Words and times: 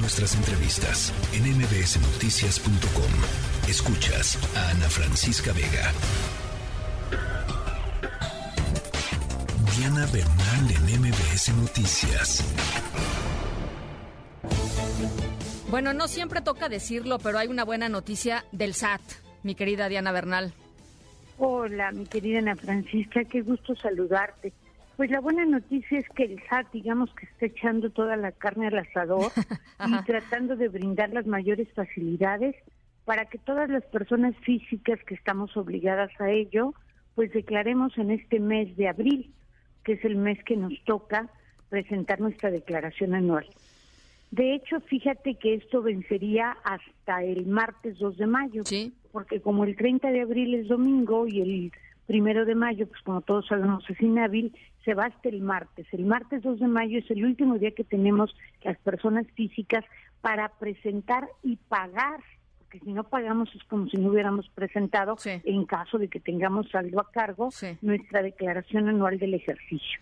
Nuestras 0.00 0.34
entrevistas 0.36 1.12
en 1.32 1.42
mbsnoticias.com. 1.56 3.68
Escuchas 3.68 4.38
a 4.56 4.70
Ana 4.70 4.88
Francisca 4.88 5.52
Vega. 5.52 5.92
Diana 9.76 10.06
Bernal 10.06 10.70
en 10.70 11.00
MBS 11.00 11.52
Noticias. 11.56 12.44
Bueno, 15.68 15.92
no 15.92 16.06
siempre 16.06 16.42
toca 16.42 16.68
decirlo, 16.68 17.18
pero 17.18 17.38
hay 17.38 17.48
una 17.48 17.64
buena 17.64 17.88
noticia 17.88 18.44
del 18.52 18.74
SAT, 18.74 19.02
mi 19.42 19.56
querida 19.56 19.88
Diana 19.88 20.12
Bernal. 20.12 20.52
Hola, 21.38 21.90
mi 21.90 22.06
querida 22.06 22.38
Ana 22.38 22.54
Francisca, 22.54 23.24
qué 23.24 23.42
gusto 23.42 23.74
saludarte. 23.74 24.52
Pues 24.98 25.12
la 25.12 25.20
buena 25.20 25.44
noticia 25.44 26.00
es 26.00 26.08
que 26.08 26.24
el 26.24 26.42
SAT, 26.50 26.72
digamos 26.72 27.14
que 27.14 27.26
está 27.26 27.46
echando 27.46 27.88
toda 27.90 28.16
la 28.16 28.32
carne 28.32 28.66
al 28.66 28.78
asador 28.78 29.30
y 29.86 30.04
tratando 30.04 30.56
de 30.56 30.66
brindar 30.66 31.10
las 31.10 31.24
mayores 31.24 31.72
facilidades 31.72 32.56
para 33.04 33.26
que 33.26 33.38
todas 33.38 33.70
las 33.70 33.84
personas 33.84 34.34
físicas 34.38 34.98
que 35.06 35.14
estamos 35.14 35.56
obligadas 35.56 36.10
a 36.20 36.32
ello, 36.32 36.74
pues 37.14 37.32
declaremos 37.32 37.96
en 37.96 38.10
este 38.10 38.40
mes 38.40 38.76
de 38.76 38.88
abril, 38.88 39.32
que 39.84 39.92
es 39.92 40.04
el 40.04 40.16
mes 40.16 40.42
que 40.42 40.56
nos 40.56 40.74
toca 40.84 41.30
presentar 41.68 42.18
nuestra 42.18 42.50
declaración 42.50 43.14
anual. 43.14 43.46
De 44.32 44.52
hecho, 44.52 44.80
fíjate 44.80 45.36
que 45.36 45.54
esto 45.54 45.80
vencería 45.80 46.56
hasta 46.64 47.22
el 47.22 47.46
martes 47.46 48.00
2 48.00 48.16
de 48.16 48.26
mayo, 48.26 48.64
porque 49.12 49.40
como 49.40 49.62
el 49.62 49.76
30 49.76 50.10
de 50.10 50.22
abril 50.22 50.56
es 50.56 50.66
domingo 50.66 51.28
y 51.28 51.40
el 51.40 51.72
primero 52.08 52.46
de 52.46 52.54
mayo, 52.54 52.88
pues 52.88 53.02
como 53.02 53.20
todos 53.20 53.46
sabemos 53.46 53.84
es 53.88 54.00
inhábil, 54.00 54.56
se 54.82 54.94
va 54.94 55.04
hasta 55.04 55.28
el 55.28 55.42
martes. 55.42 55.86
El 55.92 56.06
martes 56.06 56.42
2 56.42 56.58
de 56.58 56.66
mayo 56.66 56.98
es 56.98 57.10
el 57.10 57.22
último 57.22 57.58
día 57.58 57.70
que 57.72 57.84
tenemos 57.84 58.34
las 58.64 58.78
personas 58.78 59.26
físicas 59.34 59.84
para 60.22 60.48
presentar 60.48 61.28
y 61.42 61.56
pagar, 61.56 62.20
porque 62.60 62.80
si 62.80 62.94
no 62.94 63.04
pagamos 63.04 63.54
es 63.54 63.62
como 63.64 63.88
si 63.90 63.98
no 63.98 64.08
hubiéramos 64.08 64.48
presentado, 64.48 65.16
en 65.26 65.66
caso 65.66 65.98
de 65.98 66.08
que 66.08 66.18
tengamos 66.18 66.70
saldo 66.70 66.98
a 66.98 67.10
cargo, 67.10 67.50
nuestra 67.82 68.22
declaración 68.22 68.88
anual 68.88 69.18
del 69.18 69.34
ejercicio. 69.34 70.00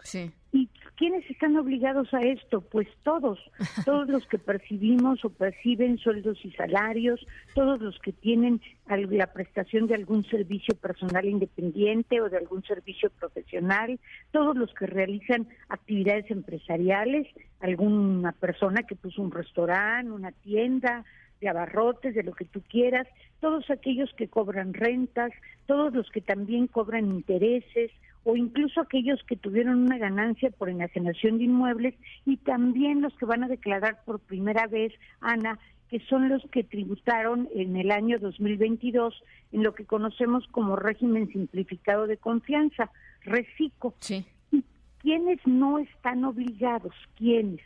¿Y 0.52 0.65
quiénes 0.96 1.28
están 1.30 1.56
obligados 1.56 2.12
a 2.14 2.20
esto? 2.20 2.60
Pues 2.60 2.88
todos, 3.02 3.38
todos 3.84 4.08
los 4.08 4.26
que 4.26 4.38
percibimos 4.38 5.24
o 5.24 5.30
perciben 5.30 5.98
sueldos 5.98 6.44
y 6.44 6.50
salarios, 6.52 7.24
todos 7.54 7.80
los 7.80 7.98
que 8.00 8.12
tienen 8.12 8.60
la 8.86 9.32
prestación 9.32 9.86
de 9.86 9.94
algún 9.94 10.24
servicio 10.24 10.76
personal 10.76 11.24
independiente 11.26 12.20
o 12.20 12.28
de 12.28 12.38
algún 12.38 12.62
servicio 12.64 13.10
profesional, 13.10 13.98
todos 14.30 14.56
los 14.56 14.72
que 14.74 14.86
realizan 14.86 15.46
actividades 15.68 16.30
empresariales, 16.30 17.26
alguna 17.60 18.32
persona 18.32 18.82
que 18.82 18.96
puso 18.96 19.22
un 19.22 19.32
restaurante, 19.32 20.10
una 20.10 20.32
tienda, 20.32 21.04
de 21.40 21.48
abarrotes, 21.48 22.14
de 22.14 22.22
lo 22.22 22.32
que 22.32 22.44
tú 22.44 22.62
quieras, 22.62 23.06
todos 23.40 23.68
aquellos 23.70 24.10
que 24.14 24.28
cobran 24.28 24.72
rentas, 24.72 25.32
todos 25.66 25.92
los 25.92 26.10
que 26.10 26.20
también 26.20 26.66
cobran 26.66 27.06
intereses, 27.06 27.90
o 28.26 28.36
incluso 28.36 28.80
aquellos 28.80 29.22
que 29.22 29.36
tuvieron 29.36 29.84
una 29.84 29.98
ganancia 29.98 30.50
por 30.50 30.68
enajenación 30.68 31.38
de 31.38 31.44
inmuebles 31.44 31.94
y 32.24 32.38
también 32.38 33.00
los 33.00 33.16
que 33.16 33.24
van 33.24 33.44
a 33.44 33.48
declarar 33.48 34.02
por 34.04 34.18
primera 34.18 34.66
vez, 34.66 34.92
Ana, 35.20 35.60
que 35.88 36.00
son 36.00 36.28
los 36.28 36.42
que 36.50 36.64
tributaron 36.64 37.48
en 37.54 37.76
el 37.76 37.92
año 37.92 38.18
2022 38.18 39.14
en 39.52 39.62
lo 39.62 39.76
que 39.76 39.84
conocemos 39.84 40.44
como 40.48 40.74
régimen 40.74 41.28
simplificado 41.28 42.08
de 42.08 42.16
confianza, 42.16 42.90
RECICO. 43.20 43.94
Sí. 44.00 44.26
¿Y 44.50 44.64
quiénes 44.98 45.38
no 45.46 45.78
están 45.78 46.24
obligados? 46.24 46.94
¿Quiénes? 47.14 47.60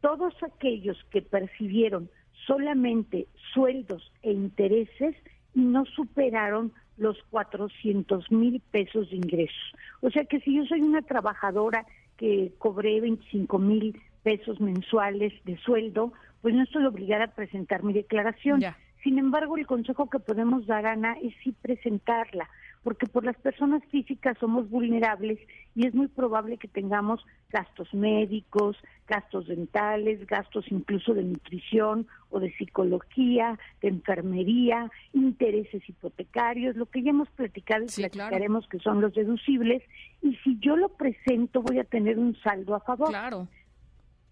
Todos 0.00 0.32
aquellos 0.42 0.96
que 1.10 1.20
percibieron 1.20 2.08
solamente 2.46 3.26
sueldos 3.52 4.10
e 4.22 4.32
intereses 4.32 5.14
y 5.54 5.60
no 5.60 5.84
superaron 5.84 6.72
los 6.96 7.16
400 7.30 8.30
mil 8.30 8.60
pesos 8.70 9.10
de 9.10 9.16
ingresos. 9.16 9.74
O 10.00 10.10
sea 10.10 10.24
que 10.24 10.40
si 10.40 10.56
yo 10.56 10.64
soy 10.64 10.80
una 10.80 11.02
trabajadora 11.02 11.84
que 12.16 12.52
cobré 12.58 13.00
25 13.00 13.58
mil 13.58 14.00
pesos 14.22 14.60
mensuales 14.60 15.32
de 15.44 15.56
sueldo, 15.58 16.12
pues 16.42 16.54
no 16.54 16.62
estoy 16.62 16.84
obligada 16.86 17.24
a 17.24 17.34
presentar 17.34 17.82
mi 17.82 17.92
declaración. 17.92 18.60
Sin 19.02 19.18
embargo, 19.18 19.56
el 19.56 19.66
consejo 19.66 20.10
que 20.10 20.18
podemos 20.18 20.66
dar, 20.66 20.86
Ana, 20.86 21.16
es 21.22 21.32
sí 21.44 21.52
presentarla 21.52 22.48
porque 22.86 23.08
por 23.08 23.24
las 23.24 23.36
personas 23.38 23.82
físicas 23.86 24.38
somos 24.38 24.70
vulnerables 24.70 25.40
y 25.74 25.88
es 25.88 25.94
muy 25.96 26.06
probable 26.06 26.56
que 26.56 26.68
tengamos 26.68 27.20
gastos 27.50 27.92
médicos, 27.92 28.76
gastos 29.08 29.48
dentales, 29.48 30.24
gastos 30.28 30.66
incluso 30.70 31.12
de 31.12 31.24
nutrición 31.24 32.06
o 32.30 32.38
de 32.38 32.52
psicología, 32.52 33.58
de 33.82 33.88
enfermería, 33.88 34.88
intereses 35.12 35.82
hipotecarios, 35.88 36.76
lo 36.76 36.86
que 36.86 37.02
ya 37.02 37.10
hemos 37.10 37.28
platicado 37.30 37.86
y 37.86 37.88
platicaremos 37.88 38.68
que 38.68 38.78
son 38.78 39.00
los 39.00 39.12
deducibles, 39.14 39.82
y 40.22 40.36
si 40.44 40.56
yo 40.60 40.76
lo 40.76 40.90
presento 40.90 41.62
voy 41.62 41.80
a 41.80 41.84
tener 41.84 42.20
un 42.20 42.36
saldo 42.36 42.76
a 42.76 42.80
favor. 42.82 43.08
Claro. 43.08 43.48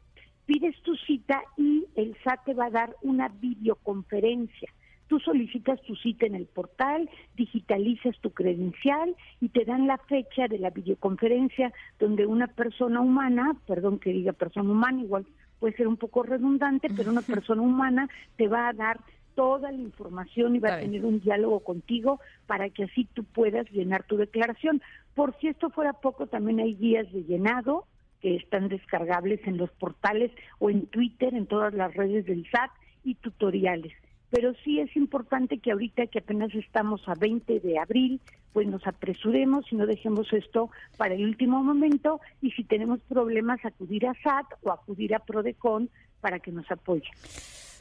pides 0.46 0.80
tu 0.82 0.94
cita 0.96 1.42
y 1.56 1.86
el 1.96 2.16
SAT 2.22 2.44
te 2.44 2.54
va 2.54 2.66
a 2.66 2.70
dar 2.70 2.96
una 3.02 3.28
videoconferencia. 3.28 4.68
Tú 5.06 5.20
solicitas 5.20 5.80
tu 5.82 5.94
cita 5.96 6.26
en 6.26 6.34
el 6.34 6.46
portal, 6.46 7.10
digitalizas 7.36 8.18
tu 8.20 8.30
credencial 8.30 9.14
y 9.40 9.50
te 9.50 9.64
dan 9.64 9.86
la 9.86 9.98
fecha 9.98 10.48
de 10.48 10.58
la 10.58 10.70
videoconferencia 10.70 11.72
donde 11.98 12.26
una 12.26 12.46
persona 12.46 13.00
humana, 13.00 13.54
perdón 13.66 13.98
que 13.98 14.10
diga 14.10 14.32
persona 14.32 14.70
humana, 14.70 15.02
igual 15.02 15.26
puede 15.60 15.76
ser 15.76 15.88
un 15.88 15.98
poco 15.98 16.22
redundante, 16.22 16.88
pero 16.96 17.10
una 17.10 17.22
persona 17.22 17.60
humana 17.60 18.08
te 18.36 18.48
va 18.48 18.68
a 18.68 18.72
dar 18.72 19.00
toda 19.34 19.72
la 19.72 19.78
información 19.78 20.56
y 20.56 20.60
va 20.60 20.74
a 20.74 20.80
tener 20.80 21.04
un 21.04 21.20
diálogo 21.20 21.60
contigo 21.60 22.20
para 22.46 22.70
que 22.70 22.84
así 22.84 23.06
tú 23.12 23.24
puedas 23.24 23.70
llenar 23.70 24.04
tu 24.04 24.16
declaración. 24.16 24.80
Por 25.14 25.36
si 25.38 25.48
esto 25.48 25.70
fuera 25.70 25.92
poco, 25.92 26.26
también 26.26 26.60
hay 26.60 26.74
guías 26.74 27.12
de 27.12 27.24
llenado, 27.24 27.86
están 28.24 28.68
descargables 28.68 29.40
en 29.46 29.56
los 29.56 29.70
portales 29.72 30.30
o 30.58 30.70
en 30.70 30.86
Twitter, 30.86 31.34
en 31.34 31.46
todas 31.46 31.74
las 31.74 31.94
redes 31.94 32.26
del 32.26 32.46
SAT 32.50 32.70
y 33.04 33.14
tutoriales. 33.16 33.92
Pero 34.30 34.52
sí 34.64 34.80
es 34.80 34.94
importante 34.96 35.58
que 35.58 35.70
ahorita 35.70 36.06
que 36.08 36.18
apenas 36.18 36.52
estamos 36.54 37.08
a 37.08 37.14
20 37.14 37.60
de 37.60 37.78
abril, 37.78 38.20
pues 38.52 38.66
nos 38.66 38.86
apresuremos 38.86 39.64
y 39.70 39.76
no 39.76 39.86
dejemos 39.86 40.32
esto 40.32 40.70
para 40.96 41.14
el 41.14 41.24
último 41.24 41.62
momento 41.62 42.20
y 42.40 42.50
si 42.52 42.64
tenemos 42.64 43.00
problemas 43.02 43.64
acudir 43.64 44.06
a 44.06 44.14
SAT 44.14 44.46
o 44.62 44.72
acudir 44.72 45.14
a 45.14 45.20
Prodecon 45.20 45.90
para 46.20 46.40
que 46.40 46.50
nos 46.50 46.68
apoyen. 46.70 47.12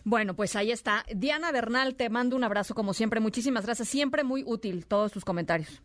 Bueno, 0.04 0.36
pues 0.36 0.56
ahí 0.56 0.72
está. 0.72 1.06
Diana 1.16 1.52
Bernal, 1.52 1.96
te 1.96 2.10
mando 2.10 2.36
un 2.36 2.44
abrazo 2.44 2.76
como 2.76 2.94
siempre. 2.94 3.20
Muchísimas 3.20 3.66
gracias. 3.66 3.88
Siempre 3.88 4.24
muy 4.24 4.44
útil 4.46 4.86
todos 4.86 5.12
tus 5.12 5.24
comentarios. 5.24 5.82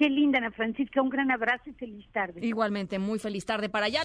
Qué 0.00 0.08
linda, 0.08 0.38
Ana 0.38 0.50
Francisca. 0.50 1.02
Un 1.02 1.10
gran 1.10 1.30
abrazo 1.30 1.68
y 1.68 1.74
feliz 1.74 2.06
tarde. 2.10 2.40
Igualmente, 2.42 2.98
muy 2.98 3.18
feliz 3.18 3.44
tarde 3.44 3.68
para 3.68 3.84
allá. 3.84 4.00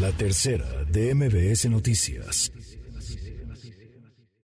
La 0.00 0.12
tercera 0.12 0.84
de 0.84 1.12
MBS 1.12 1.68
Noticias. 1.68 2.52